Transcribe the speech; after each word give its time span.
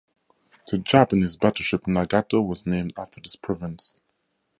The 0.71 0.79
Japanese 0.79 1.37
battleship 1.37 1.83
"Nagato" 1.83 2.43
was 2.43 2.65
named 2.65 2.91
after 2.97 3.21
this 3.21 3.35
province. 3.35 3.97